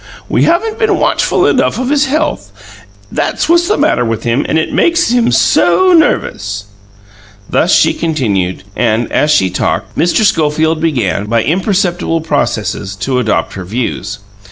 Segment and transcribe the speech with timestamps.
[0.27, 2.51] We haven't been watchful enough of his health;
[3.11, 6.65] that's what's the matter with him and makes him so nervous."
[7.47, 10.23] Thus she continued, and, as she talked on, Mr.
[10.23, 14.17] Schofield began, by imperceptible processes, to adopt her views.